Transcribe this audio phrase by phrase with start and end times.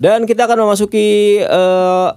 [0.00, 2.08] Dan kita akan memasuki eh,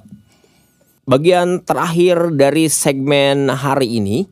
[1.03, 4.23] bagian terakhir dari segmen hari ini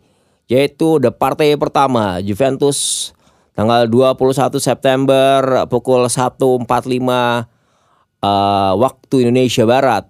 [0.48, 3.12] yaitu the partai pertama Juventus
[3.52, 7.44] tanggal 21 September pukul 1.45 eh,
[8.80, 10.08] waktu Indonesia Barat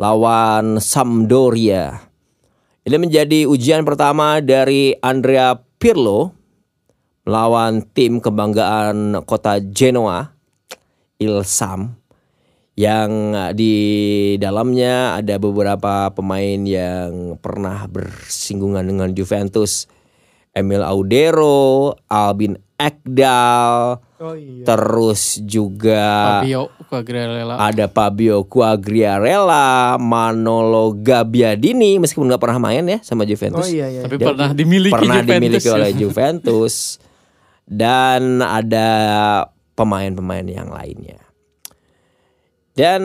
[0.00, 2.08] lawan Sampdoria.
[2.88, 6.32] Ini menjadi ujian pertama dari Andrea Pirlo
[7.28, 10.32] melawan tim kebanggaan kota Genoa,
[11.20, 12.01] Ilsam
[12.74, 13.10] yang
[13.52, 13.74] di
[14.36, 19.86] dalamnya ada beberapa pemain yang pernah bersinggungan dengan Juventus.
[20.52, 24.68] Emil Audero, Albin Ekdal, Oh iya.
[24.68, 27.56] terus juga Fabio Quagliarella.
[27.56, 33.64] ada Fabio Quagliarella, Manolo Gabbiadini meskipun nggak pernah main ya sama Oh Juventus.
[33.64, 34.04] iya iya.
[34.04, 35.40] Tapi Dia pernah dimiliki pernah Juventus.
[35.40, 36.74] dimiliki oleh Juventus
[37.64, 38.88] dan ada
[39.72, 41.21] pemain-pemain yang lainnya.
[42.72, 43.02] Dan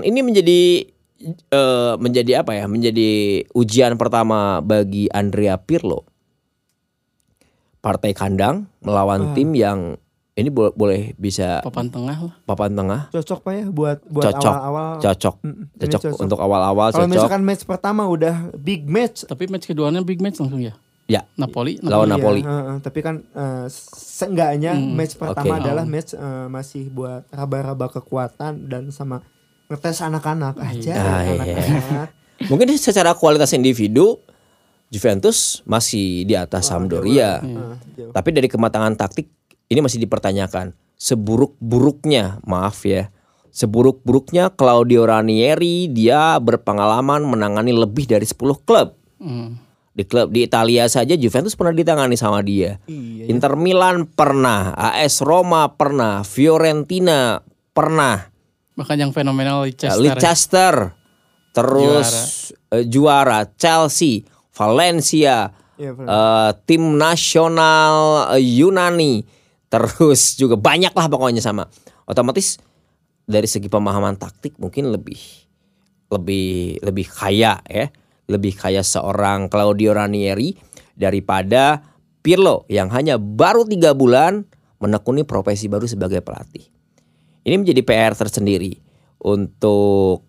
[0.00, 0.60] ini menjadi
[1.50, 2.64] eh, menjadi apa ya?
[2.64, 3.10] Menjadi
[3.50, 6.06] ujian pertama bagi Andrea Pirlo.
[7.78, 9.94] Partai kandang melawan tim yang
[10.34, 12.34] ini bo- boleh bisa Papan tengah lah.
[12.42, 14.92] papan tengah Cocok pak ya buat buat cocok awal-awal.
[14.98, 16.22] cocok Mm, cocok cocok.
[16.22, 19.26] untuk awal-awal Kalau cocok misalkan match pertama udah big match.
[19.26, 20.78] Tapi match keduanya big match langsung ya.
[21.08, 21.80] Ya Napoli.
[21.80, 22.40] Lawan Iya, Napoli.
[22.42, 25.60] heeh, tapi kan eh, seenggaknya match pertama Oke.
[25.62, 29.24] adalah match eh, masih buat raba-raba kekuatan dan sama
[29.66, 31.32] ngetes anak-anak aja Ah, iya.
[31.34, 32.08] anak-anak.
[32.52, 34.20] mungkin secara kualitas individu
[34.88, 38.12] Juventus masih di atas Sampdoria Heeh, jauh.
[38.12, 39.28] tapi dari kematangan taktik
[39.66, 43.08] ini masih dipertanyakan seburuk-buruknya maaf ya
[43.50, 49.58] seburuk-buruknya Claudio Ranieri dia berpengalaman menangani lebih dari 10 klub Hmm.
[49.98, 55.18] Di klub di Italia saja Juventus pernah ditangani sama dia Iya, Inter Milan pernah AS
[55.18, 57.42] Roma pernah Fiorentina
[57.74, 58.38] pernah
[58.78, 59.98] Bahkan yang fenomenal Leicester.
[59.98, 60.74] Leicester,
[61.50, 62.08] terus
[62.70, 63.42] eh, juara.
[63.58, 64.22] Chelsea,
[64.54, 69.26] Valencia, Iya, eh, tim nasional eh, Yunani,
[69.66, 71.66] terus juga banyak lah pokoknya sama.
[72.06, 72.62] Otomatis
[73.26, 75.18] dari segi pemahaman taktik mungkin lebih
[76.14, 77.90] lebih lebih kaya ya,
[78.28, 80.54] lebih kaya seorang Claudio Ranieri
[80.94, 81.80] daripada
[82.20, 84.44] Pirlo yang hanya baru tiga bulan
[84.78, 86.68] menekuni profesi baru sebagai pelatih.
[87.42, 88.76] Ini menjadi PR tersendiri
[89.24, 90.28] untuk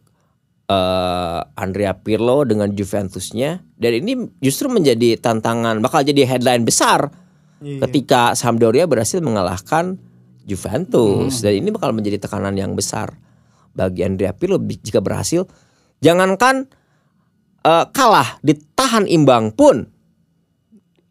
[0.72, 7.12] eh, Andrea Pirlo dengan Juventusnya dan ini justru menjadi tantangan bakal jadi headline besar
[7.60, 7.84] Iya.
[7.88, 10.00] ketika Sampdoria berhasil mengalahkan
[10.48, 13.14] Juventus dan ini bakal menjadi tekanan yang besar
[13.76, 15.46] bagi Andrea Pirlo jika berhasil
[16.00, 16.72] jangankan
[17.64, 19.88] eh, kalah ditahan imbang pun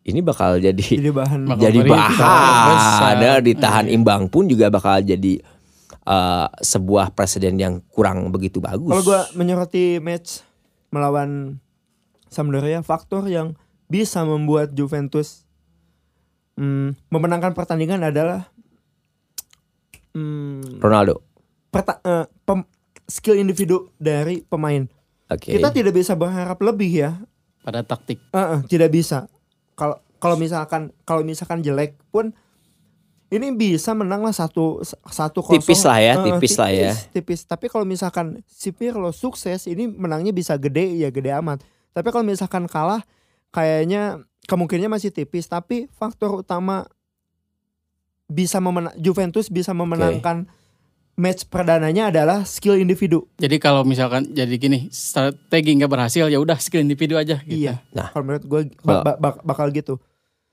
[0.09, 2.73] ini bakal jadi Jadi bahan Bakal jadi bahan
[3.13, 5.45] ada ditahan imbang pun juga bakal jadi
[6.09, 8.89] eh, sebuah presiden yang kurang begitu bagus.
[8.89, 10.41] Kalau gua menyoroti match
[10.89, 11.61] melawan
[12.29, 13.57] Sampdoria, faktor yang
[13.89, 15.49] bisa membuat Juventus
[16.57, 18.49] mm, memenangkan pertandingan adalah
[20.13, 21.25] mm, Ronaldo.
[21.69, 22.69] perta- eh, pem-
[23.09, 24.85] skill individu dari pemain.
[25.29, 25.57] Oke.
[25.61, 27.11] Kita tidak bisa berharap lebih ya.
[27.61, 28.21] Pada taktik.
[28.33, 29.29] Eh, eh, tidak bisa.
[29.77, 32.33] Kalau kalau misalkan kalau misalkan jelek pun
[33.29, 35.61] ini bisa menang lah satu satu kosong.
[35.61, 36.93] Tipis lah ya, Eh, tipis lah ya.
[37.13, 37.45] Tipis.
[37.45, 41.61] Tapi kalau misalkan si Pirlo sukses, ini menangnya bisa gede ya gede amat.
[41.93, 43.05] Tapi kalau misalkan kalah,
[43.53, 45.45] kayaknya kemungkinannya masih tipis.
[45.45, 46.89] Tapi faktor utama
[48.29, 50.49] bisa memenang Juventus bisa memenangkan
[51.19, 53.27] match perdananya adalah skill individu.
[53.37, 57.67] Jadi kalau misalkan jadi gini, strategi nggak berhasil ya udah skill individu aja gitu.
[57.69, 57.83] Iya.
[57.91, 58.15] Nah.
[58.15, 59.05] kalau menurut gue Kalau-
[59.43, 59.99] bakal gitu.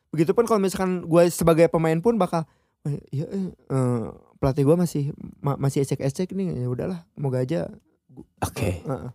[0.09, 2.49] Begitupun kalau misalkan gue sebagai pemain pun bakal,
[2.81, 4.03] "Eh, ya, eh, eh,
[4.41, 5.03] pelatih gue masih
[5.39, 7.69] ma- masih ecek-ecek nih ya udahlah, moga aja.
[8.41, 8.81] Oke.
[8.81, 9.09] Heeh.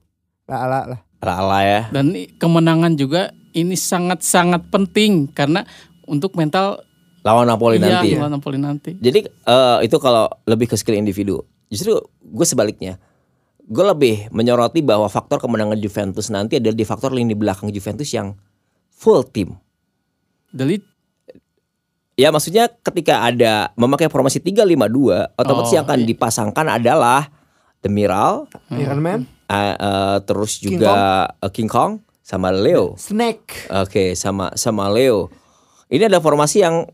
[0.46, 1.00] Lah lah lah.
[1.20, 1.80] Ala ya.
[1.90, 5.66] Dan kemenangan juga ini sangat-sangat penting karena
[6.06, 6.82] untuk mental
[7.20, 8.16] Lawan Napoli iya, nanti ya.
[8.20, 8.90] melawan Napoli nanti.
[8.96, 11.44] Jadi eh, itu kalau lebih ke skill individu.
[11.68, 12.96] Justru gue sebaliknya.
[13.70, 18.34] Gue lebih menyoroti bahwa faktor kemenangan Juventus nanti adalah di faktor lini belakang Juventus yang
[18.90, 19.54] full team.
[20.50, 20.90] Delete
[22.20, 26.08] Ya maksudnya ketika ada memakai formasi 352 otomatis Oh, yang akan iya.
[26.12, 27.32] dipasangkan adalah
[27.80, 28.44] Demiral,
[28.76, 32.92] Iron Man, eh, eh, terus King juga eh, King Kong sama Leo.
[33.00, 33.72] Snake.
[33.72, 35.32] Oke, sama sama Leo.
[35.88, 36.84] Ini ada formasi yang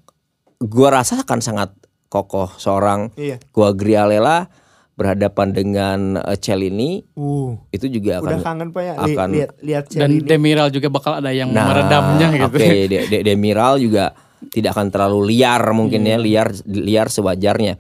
[0.58, 1.70] gua rasa akan sangat
[2.06, 2.49] kokoh.
[2.56, 3.37] Seorang Iya.
[3.50, 4.49] gua Grialela
[4.97, 9.50] berhadapan dengan eh, Celini Uh, itu juga udah akan kangen Pak ya Li- akan- lihat
[9.61, 10.25] lihat dan Celini.
[10.25, 12.56] Demiral juga bakal ada yang Nah, meredamnya gitu.
[12.56, 14.17] Oke, De- De- Demiral juga
[14.49, 16.17] tidak akan terlalu liar mungkin Iya.
[16.17, 17.76] ya, liar liar sewajarnya.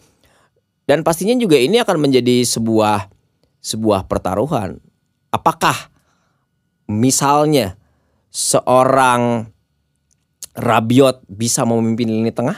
[0.86, 3.10] dan pastinya juga ini akan menjadi sebuah
[3.58, 4.78] sebuah pertaruhan.
[5.34, 5.74] Apakah
[6.86, 7.74] misalnya
[8.30, 9.50] seorang
[10.56, 12.56] Rabiot bisa memimpin lini tengah?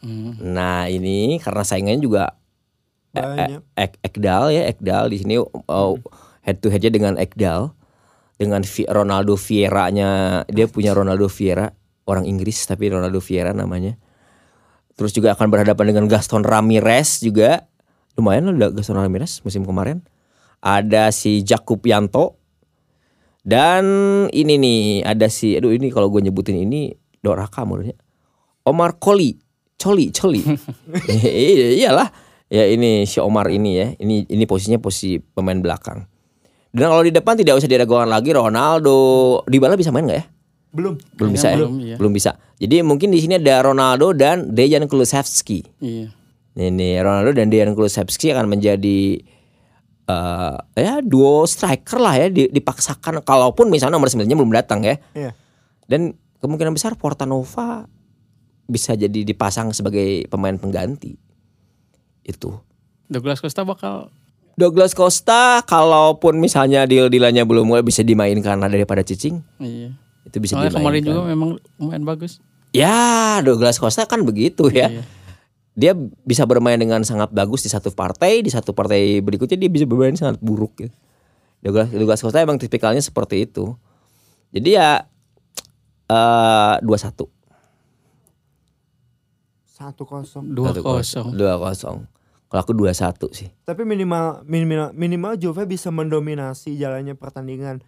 [0.00, 0.38] Hmm.
[0.40, 2.24] Nah ini karena saingannya juga
[3.10, 3.74] Banyak.
[3.74, 5.98] Ek Ekdal ya Ekdal di sini oh,
[6.46, 7.74] head to headnya dengan Ekdal
[8.38, 11.74] dengan Vi- Ronaldo Vieira-nya dia punya Ronaldo Vieira
[12.08, 14.00] orang Inggris tapi Ronaldo Vieira namanya
[14.96, 17.68] terus juga akan berhadapan dengan Gaston Ramirez juga
[18.16, 20.00] lumayan loh Gaston Ramirez musim kemarin
[20.64, 22.39] ada si Jakub Yanto
[23.40, 23.84] dan
[24.30, 26.92] ini nih ada si aduh ini kalau gue nyebutin ini
[27.24, 27.96] doraka mulutnya.
[28.68, 29.36] Omar Koli
[29.80, 30.44] Coli Coli.
[31.08, 32.08] Iya, iyalah.
[32.50, 33.86] Ya ini si Omar ini ya.
[33.96, 36.04] Ini ini posisinya posisi pemain belakang.
[36.70, 39.40] Dan kalau di depan tidak usah diragukan lagi Ronaldo.
[39.48, 40.26] Dybala bisa main nggak ya?
[40.70, 40.94] Belum.
[41.18, 41.56] belum bisa ya?
[41.58, 41.96] Belum, iya.
[41.98, 42.30] belum bisa.
[42.62, 45.66] Jadi mungkin di sini ada Ronaldo dan Dejan Kulusevski.
[45.82, 46.14] Iya.
[46.54, 49.18] ini Ronaldo dan Dejan Kulusevski akan menjadi
[50.70, 54.96] eh ya duo striker lah ya di- dipaksakan kalaupun misalnya nomor 9 belum datang ya
[55.12, 55.30] Iya.
[55.86, 57.86] dan kemungkinan besar Portanova
[58.64, 61.18] bisa jadi dipasang sebagai pemain pengganti
[62.22, 62.50] itu
[63.06, 64.08] Douglas Costa bakal
[64.52, 69.90] Douglas Costa kalaupun misalnya deal-dealannya belum mulai bisa dimainkan daripada Cicing iya.
[70.22, 70.78] itu bisa Soalnya dimainkan.
[70.78, 72.44] kemarin juga memang lumayan bagus.
[72.70, 74.86] Ya, Douglas Costa kan begitu ya.
[74.86, 75.02] Iya.
[75.78, 75.94] Dia
[76.26, 80.14] bisa bermain dengan sangat bagus di satu partai, di satu partai berikutnya dia bisa bermain
[80.18, 80.90] sangat buruk ya.
[81.60, 83.76] Douglas, Douglas Costa emang tipikalnya seperti itu.
[84.50, 85.06] Jadi ya
[86.10, 87.28] eh 2-1.
[89.80, 90.44] Satu kosong.
[90.52, 91.32] Dua kosong.
[91.32, 92.04] 2-0.
[92.50, 93.48] Kalau aku 2-1 sih.
[93.62, 97.80] Tapi minimal minimal minimal Juve bisa mendominasi jalannya pertandingan.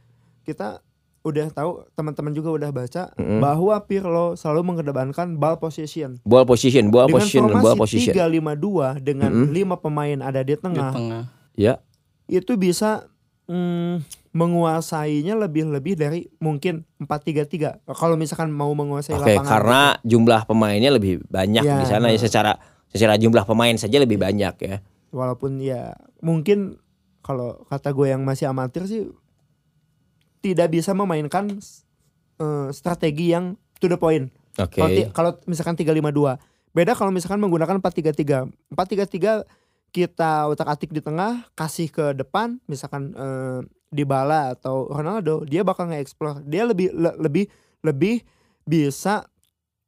[0.47, 0.81] Kita
[1.23, 3.39] udah tahu teman-teman juga udah baca Mm-mm.
[3.39, 6.19] bahwa Pirlo selalu mengedepankan ball position.
[6.23, 8.15] Ball position, ball dengan position, ball formasi position.
[8.15, 9.51] 352 dengan Mm-mm.
[9.51, 11.25] lima pemain ada di Di tengah, tengah.
[11.55, 11.79] Ya,
[12.27, 13.07] itu bisa
[13.47, 14.03] mm,
[14.33, 17.87] menguasainya lebih-lebih dari mungkin 4-3-3.
[17.87, 19.47] Kalau misalkan mau menguasai Oke, lapangan.
[19.47, 22.59] karena jumlah pemainnya lebih banyak Ya, di sana ya secara
[22.89, 24.77] secara jumlah pemain saja lebih banyak ya.
[25.09, 26.81] walaupun ya mungkin
[27.21, 29.07] kalau kata gue yang masih amatir sih
[30.43, 31.49] tidak bisa memainkan
[32.37, 34.29] eh, strategi yang to the point.
[34.59, 34.77] Oke.
[34.77, 36.37] Kalau ti- Kalau misalkan 352.
[36.73, 38.49] Beda kalau misalkan menggunakan 433.
[38.69, 39.45] 433
[39.89, 46.41] kita utak-atik di tengah, kasih ke depan, misalkan eh, Dybala atau Ronaldo, dia bakal nge-explore.
[46.43, 47.45] Dia lebih le- lebih
[47.83, 48.25] lebih
[48.63, 49.29] bisa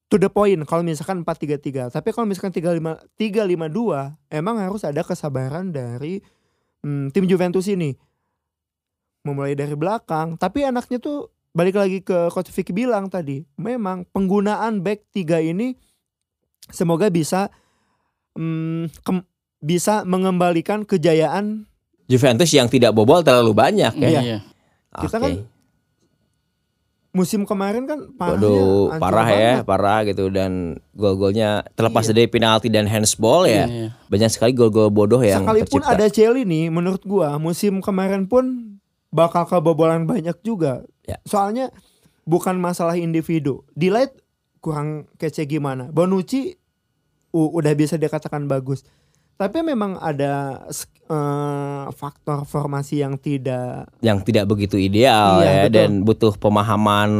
[0.07, 1.89] to the point kalau misalkan 433.
[1.91, 3.73] Tapi kalau misalkan 35 352
[4.31, 6.21] emang harus ada kesabaran dari
[6.81, 7.97] hmm, tim Juventus ini.
[9.25, 14.79] Memulai dari belakang, tapi anaknya tuh balik lagi ke coach Vicky bilang tadi, memang penggunaan
[14.79, 15.73] back 3 ini
[16.67, 17.49] semoga bisa
[18.35, 19.25] hmm, kem-
[19.59, 21.65] bisa mengembalikan kejayaan
[22.05, 24.09] Juventus yang tidak bobol terlalu banyak ya.
[24.11, 24.21] Iya.
[24.21, 24.39] Iya.
[24.95, 25.33] Kita kan
[27.11, 29.65] musim kemarin kan parahnya Waduh, parah ya, banget.
[29.65, 30.53] parah gitu dan
[30.93, 32.13] gol-golnya terlepas Iya.
[32.13, 33.65] dari penalti dan handsball ya.
[33.65, 33.89] Iya.
[34.05, 35.97] Banyak sekali gol-gol bodoh yang Sekalipun tercipta.
[35.97, 38.74] ada Chelsea nih menurut gua musim kemarin pun
[39.15, 40.83] bakal kebobolan banyak juga.
[41.03, 41.23] Ya.
[41.23, 41.71] Soalnya
[42.23, 43.63] bukan masalah individu.
[43.73, 44.11] Delight
[44.59, 45.87] kurang kece gimana.
[45.89, 46.59] Bonucci
[47.31, 48.83] u- udah bisa dikatakan bagus.
[49.35, 50.63] Tapi memang ada
[51.05, 55.75] eh, faktor formasi yang tidak yang tidak begitu ideal Iya, ya betul.
[55.75, 57.11] dan butuh pemahaman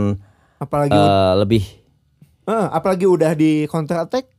[0.57, 1.63] apalagi eh, lebih
[2.45, 4.31] eh, apalagi udah di counter attack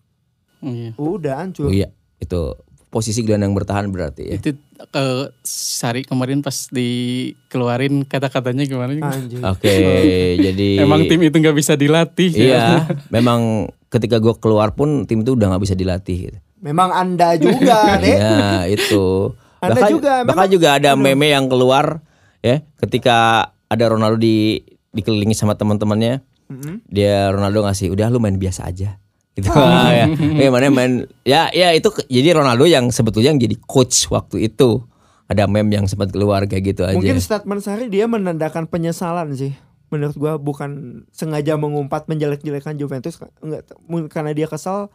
[0.63, 0.95] Iya.
[0.97, 1.67] udah hancur.
[1.67, 2.57] oh iya itu
[2.95, 4.39] posisi gelandang bertahan berarti ya.
[4.39, 5.05] Itu ke
[5.43, 8.95] Sari kemarin pas dikeluarin kata-katanya gimana?
[9.03, 9.43] Anjir.
[9.43, 9.75] Oke,
[10.47, 12.31] jadi Emang tim itu nggak bisa dilatih.
[12.31, 12.39] ya?
[12.39, 12.63] Iya,
[13.11, 16.31] memang ketika gue keluar pun tim itu udah nggak bisa dilatih.
[16.31, 16.37] Gitu.
[16.63, 18.15] Memang Anda juga, Dek.
[18.15, 19.35] Iya itu.
[19.59, 21.99] Anda bahkan, juga, bahkan memang- juga ada meme yang keluar
[22.39, 24.63] ya ketika ada Ronaldo di
[24.95, 26.23] dikelilingi sama teman-temannya.
[26.45, 26.85] Mm-mm.
[26.85, 29.01] Dia Ronaldo ngasih, udah lu main biasa aja.
[29.35, 29.51] Gitu
[29.99, 30.07] ya.
[30.15, 34.83] Eh, mana main ya ya itu jadi Ronaldo yang sebetulnya yang jadi coach waktu itu.
[35.25, 36.93] Ada meme yang sempat keluar kayak gitu aja.
[36.95, 39.57] Mungkin statement Sari dia menandakan penyesalan sih.
[39.89, 43.65] Menurut gua bukan sengaja mengumpat menjelek-jelekan Juventus enggak
[44.13, 44.93] karena dia kesal.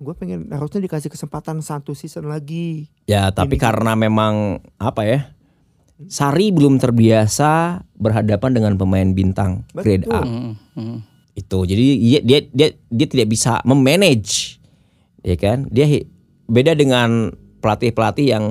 [0.00, 2.88] Gue pengen harusnya dikasih kesempatan satu season lagi.
[3.04, 5.36] Ya, tapi Ini- karena memang apa ya?
[6.08, 10.24] Sari belum terbiasa berhadapan dengan pemain bintang grade A.
[10.24, 10.98] Mm, mm.
[11.40, 11.64] Itu.
[11.64, 14.60] Jadi dia dia dia, dia tidak bisa memanage.
[15.20, 15.64] Ya kan?
[15.66, 15.88] Dia
[16.44, 18.44] beda dengan pelatih-pelatih yang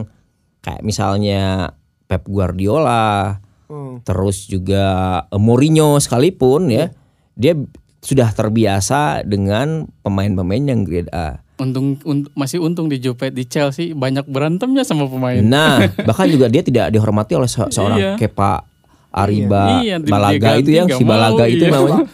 [0.60, 4.01] kayak misalnya Pep Guardiola, Oh.
[4.01, 4.81] terus juga
[5.24, 6.89] eh, Mourinho sekalipun ya.
[7.34, 7.53] Dia
[8.00, 11.46] sudah terbiasa dengan pemain-pemain yang grade A.
[11.58, 15.38] untung un- masih untung di Juve di Chelsea banyak berantemnya sama pemain.
[15.39, 18.12] Nah, bahkan juga dia tidak dihormati oleh se- seorang Iya.
[18.15, 18.63] Kepa
[19.12, 21.74] Ariba Iya, Balaga dia itu yang si Balaga mau, itu iya.
[21.74, 22.08] namanya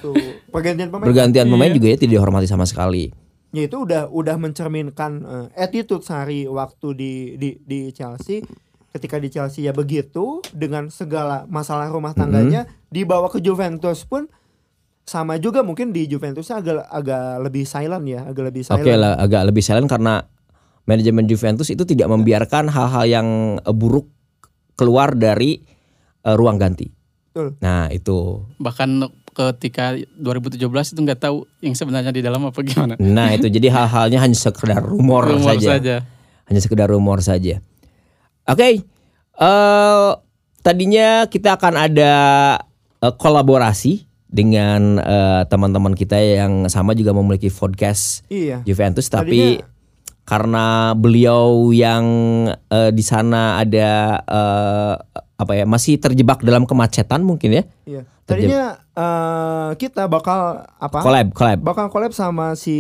[0.56, 1.06] pergantian pemain.
[1.06, 1.76] bergantian pemain Iya.
[1.76, 3.12] juga ya tidak dihormati sama sekali.
[3.52, 8.40] Ya itu udah udah mencerminkan eh, attitude Sari waktu di di di Chelsea.
[8.90, 14.32] Ketika di Chelsea ya begitu dengan segala masalah rumah tangganya dibawa ke Juventus pun
[15.04, 18.88] sama juga mungkin di Juventus agak agak lebih silent ya, agak lebih silent.
[18.88, 20.24] Oke lah, agak lebih silent karena
[20.84, 23.28] manajemen Juventus itu tidak membiarkan hal-hal yang
[23.60, 24.08] eh, buruk
[24.74, 25.60] keluar dari
[26.24, 26.88] eh, ruang ganti.
[27.36, 27.60] Betul.
[27.60, 28.90] Nah itu, Bahkan
[29.36, 32.96] ketika 2017 itu nggak tahu yang sebenarnya di dalam apa gimana.
[32.98, 35.76] nah itu jadi hal-halnya hanya sekedar rumor, Rumor saja.
[35.76, 35.96] saja.
[36.46, 37.60] hanya sekedar rumor saja.
[38.46, 38.80] Oke,
[39.36, 40.10] eh
[40.62, 42.14] tadinya kita akan ada
[42.98, 48.64] eh, kolaborasi dengan eh, teman-teman kita yang sama juga memiliki podcast Iya.
[48.64, 49.74] Juventus, tapi Tadinya-
[50.24, 52.06] karena beliau yang
[52.50, 54.96] eh, di sana ada eh,
[55.36, 58.02] apa ya masih terjebak dalam kemacetan mungkin ya, Iya.
[58.26, 61.00] Tadinya eh, kita bakal apa?
[61.00, 61.60] collab, collab.
[61.62, 62.76] Bakal collab sama si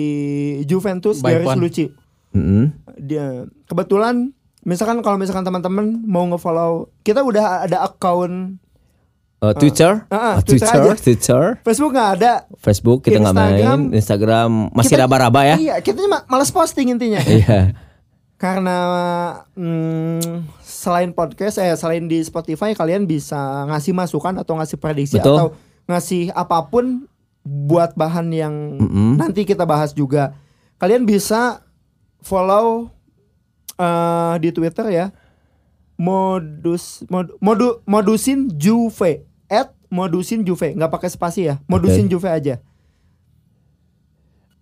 [0.64, 1.60] Juventus By garis One.
[1.60, 1.86] lucu.
[2.32, 2.74] Mm-mm.
[2.98, 8.58] Dia kebetulan misalkan kalau misalkan teman-teman mau nge-follow kita udah ada account
[9.38, 10.94] Eh, Twitter, ah, Eh, Twitter Twitter, aja.
[10.98, 12.34] Twitter, Facebook nggak ada.
[12.58, 15.56] Facebook kita nggak Instagram, main, Instagram masih Kita- raba-raba ya.
[15.60, 17.20] Iya, kita cuma males posting intinya.
[17.22, 17.76] Iya.
[18.46, 18.80] Karena
[19.58, 25.34] mm, selain podcast eh selain di Spotify kalian bisa ngasih masukan atau ngasih prediksi Betul.
[25.34, 25.48] atau
[25.90, 27.10] ngasih apa pun
[27.42, 29.18] buat bahan yang Mm-mm.
[29.18, 30.38] nanti kita bahas juga.
[30.78, 31.66] Kalian bisa
[32.22, 32.94] follow
[33.82, 35.06] eh, di Twitter ya.
[35.98, 42.60] Modus mod, modu, modusin Juve at modusin Juve nggak pakai spasi ya modusin Juve aja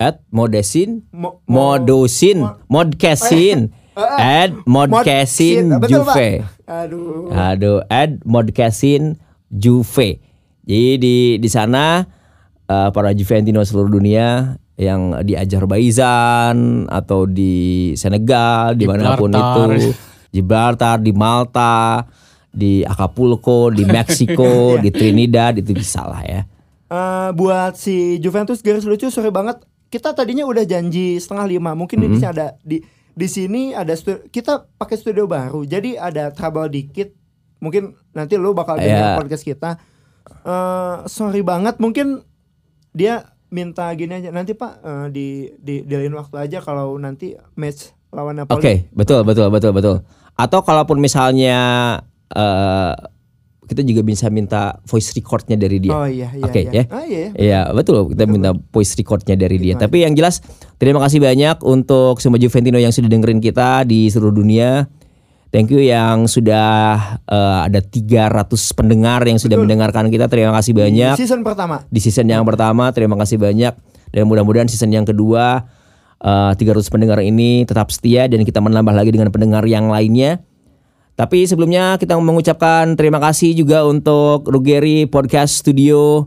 [0.04, 1.08] at modesin.
[1.10, 3.72] Mo- mo- modusin modcasin
[4.20, 5.90] at modcasin Betul, Pak.
[5.90, 6.30] Juve.
[6.68, 7.32] Aduh.
[7.32, 7.80] Aduh.
[7.88, 9.16] At modcasin
[9.48, 10.20] Juve.
[10.64, 12.04] Jadi di di sana
[12.66, 19.70] eh, para Juventino seluruh dunia yang di Azerbaijan atau di Senegal di mana pun Gibraltar.
[19.78, 19.90] itu.
[20.34, 22.02] Gibraltar di Malta
[22.50, 26.42] di Acapulco di Meksiko di Trinidad itu bisa lah ya.
[26.90, 29.62] Eh, buat si Juventus garis lucu sorry banget
[29.94, 32.82] kita tadinya udah janji setengah lima mungkin di sini ada di
[33.14, 37.14] di sini ada stu- kita pakai studio baru jadi ada trouble dikit
[37.60, 39.18] mungkin nanti lu bakal dengar Iya.
[39.18, 39.72] podcast kita
[40.24, 42.24] Eh, sorry banget mungkin
[42.90, 47.32] dia minta gini aja nanti pak eh, di di di lain waktu aja kalau nanti
[47.54, 49.96] match lawan Oke, Napoli betul betul betul betul.
[50.34, 51.60] Atau kalaupun misalnya
[52.30, 52.94] eh
[53.64, 55.94] kita juga bisa minta voice recordnya dari dia.
[55.96, 56.84] oh iya iya Oke, iya ya.
[56.92, 59.74] Ah, iya Iya betul kita minta voice recordnya dari dia.
[59.76, 60.44] Gitu Tapi yang jelas
[60.78, 64.86] terima kasih banyak untuk semua Juventino yang sudah dengerin kita di seluruh dunia.
[65.54, 66.98] Thank you yang sudah
[67.30, 69.70] eh, ada 300 pendengar yang sudah Betul.
[69.70, 70.26] mendengarkan kita.
[70.26, 72.90] Terima kasih banyak season pertama di season yang pertama.
[72.90, 73.74] Terima kasih banyak
[74.10, 75.66] dan mudah-mudahan season yang kedua
[76.20, 80.42] eh, 300 pendengar ini tetap setia dan kita menambah lagi dengan pendengar yang lainnya.
[81.14, 86.26] Tapi sebelumnya kita mengucapkan terima kasih juga untuk Rugeri Podcast Studio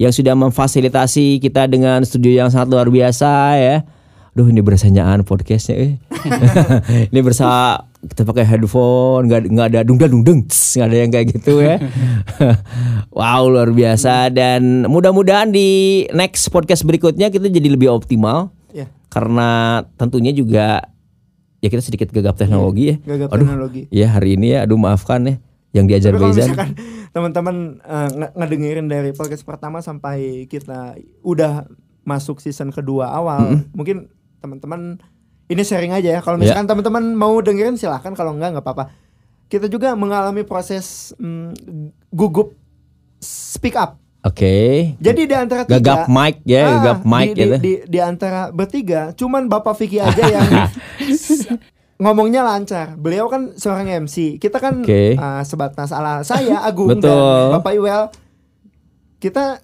[0.00, 3.76] yang sudah memfasilitasi kita dengan studio yang sangat luar biasa ya.
[4.32, 5.92] Duh ini berasanyaan podcastnya eh.
[7.12, 11.60] ini berasa kita pakai headphone nggak nggak ada dungdang dungdeng nggak ada yang kayak gitu
[11.60, 11.76] ya.
[13.12, 19.84] wow luar biasa dan mudah-mudahan di next podcast berikutnya kita jadi lebih optimal ya karena
[20.00, 20.88] tentunya juga
[21.62, 22.96] ya kita sedikit gagap teknologi ya.
[23.06, 25.34] gagap Aduh, teknologi ya hari ini ya aduh maafkan ya
[25.72, 26.48] yang di Tapi kalau Azerbaijan.
[26.50, 26.70] misalkan
[27.08, 27.56] teman-teman
[28.10, 30.92] nge- ngedengerin dari podcast pertama sampai kita
[31.22, 31.64] udah
[32.02, 33.40] masuk season kedua awal,
[33.70, 34.98] mungkin teman-teman
[35.46, 36.20] ini sharing aja ya.
[36.20, 36.50] Kalau Ya.
[36.50, 38.90] misalkan teman-teman mau dengerin silahkan, kalau enggak nggak apa-apa.
[39.46, 41.54] Kita juga mengalami proses mm,
[42.10, 42.58] gugup
[43.16, 44.01] speak up.
[44.22, 44.54] Oke.
[44.96, 47.54] Jadi di antara tiga, Gagap mic ya, Ah, gagap mic di, di, gitu.
[47.58, 50.46] di, di antara bertiga, cuman Bapak Vicky aja yang
[52.02, 52.94] ngomongnya lancar.
[52.94, 54.38] Beliau kan seorang MC.
[54.38, 55.14] Kita kan Oke.
[55.14, 57.10] ah, sebatas ala saya Agung Betul.
[57.10, 58.02] dan Bapak Iwel.
[59.18, 59.58] Kita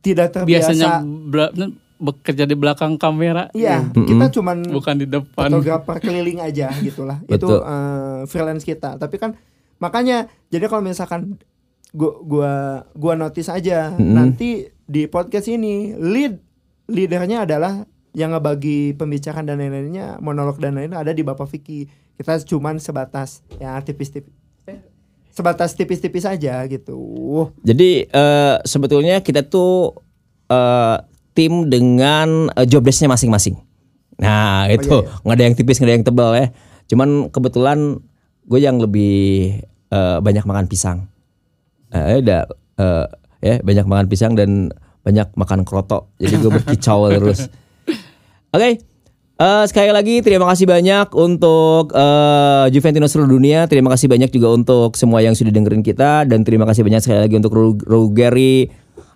[0.00, 0.70] tidak terbiasa.
[0.70, 1.54] Biasanya bela-
[1.96, 3.48] bekerja di belakang kamera.
[3.50, 4.04] Iya, Mm-mm.
[4.04, 5.46] kita cuman Bukan di depan.
[5.48, 7.22] fotografer keliling aja gitulah.
[7.24, 8.98] Itu eh, freelance kita.
[8.98, 9.34] Tapi kan
[9.78, 11.38] makanya jadi kalau misalkan
[11.94, 12.52] gua gua
[12.92, 14.12] gua notice aja Mm-mm.
[14.12, 16.36] nanti di podcast ini lead
[16.90, 21.90] leadernya adalah yang ngebagi pembicaraan dan lain-lainnya monolog dan lain-lain ada di Bapak Vicky.
[22.14, 24.30] Kita cuman sebatas ya tipis-tipis
[24.70, 24.78] eh,
[25.34, 27.50] sebatas tipis-tipis aja gitu.
[27.66, 29.98] Jadi eh, sebetulnya kita tuh
[30.46, 30.96] eh,
[31.34, 33.58] tim dengan eh, job desk-nya masing-masing.
[34.22, 35.22] Nah itu iya, iya.
[35.26, 36.46] nggak ada yang tipis nggak ada yang tebal ya.
[36.86, 37.98] Cuman kebetulan
[38.46, 39.58] gue yang lebih
[39.90, 41.10] eh, banyak makan pisang.
[41.94, 43.06] Eh, ada eh,
[43.40, 46.10] ya banyak makan pisang dan banyak makan kroto.
[46.18, 47.46] Jadi gue berkicau terus.
[48.50, 48.82] Oke.
[49.34, 53.66] eh, sekali lagi terima kasih banyak untuk eh, Juventino seluruh dunia.
[53.66, 57.20] Terima kasih banyak juga untuk semua yang sudah dengerin kita dan terima kasih banyak sekali
[57.22, 58.66] lagi untuk Ru- Rugeri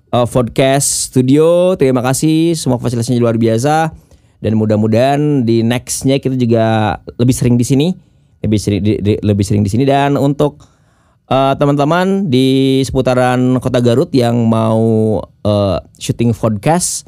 [0.08, 1.74] eh, Podcast Studio.
[1.74, 3.90] Terima kasih semua fasilitasnya luar biasa
[4.38, 7.88] dan mudah-mudahan di nextnya kita juga lebih sering di sini,
[8.38, 10.62] lebih sering di- lebih sering di sini dan untuk
[11.28, 17.04] eh, teman-teman di seputaran Kota Garut yang mau eh, syuting podcast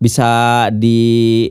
[0.00, 1.44] bisa di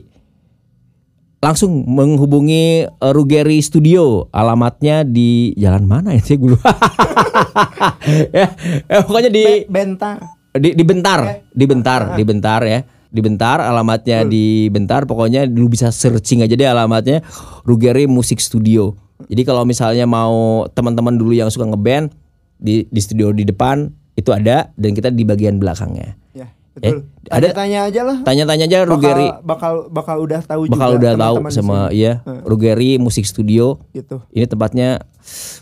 [1.40, 6.70] langsung menghubungi eh, Rugeri Studio alamatnya di jalan mana ya sih gue lupa.
[8.36, 8.52] ya,
[8.86, 10.16] eh, pokoknya di Be- bentar.
[10.50, 11.20] di, di bentar,
[11.50, 12.80] di bentar, di bentar ya.
[13.10, 17.26] Di bentar alamatnya di bentar pokoknya lu bisa searching aja deh alamatnya
[17.66, 19.09] Rugeri Musik Studio.
[19.26, 22.14] Jadi kalau misalnya mau teman-teman dulu yang suka ngeband
[22.54, 26.16] di di studio di depan itu ada dan kita di bagian belakangnya.
[26.30, 26.84] Ya, betul.
[26.84, 26.94] Eh,
[27.30, 28.16] ada- Tanya aja lah.
[28.20, 32.96] Tanya-tanya aja Rugeri Bakal, bakal bakal udah tahu bakal juga udah tahu sama iya Rugeri
[32.96, 33.80] Musik Studio.
[33.90, 34.20] gitu.
[34.30, 35.04] Ini tempatnya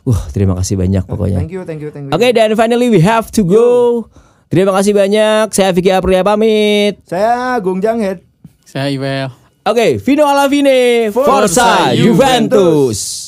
[0.04, 1.38] uh terima kasih banyak pokoknya.
[1.38, 2.12] Thank you, thank you, thank you.
[2.12, 4.04] Oke dan finally we have to go.
[4.48, 5.52] Terima kasih banyak.
[5.52, 7.04] Saya Vicky Aprilia pamit.
[7.04, 8.24] Saya Gung Janghead.
[8.64, 9.28] Saya Iwel.
[9.62, 13.27] Oke, Vino Alavine, Forza Forza Juventus.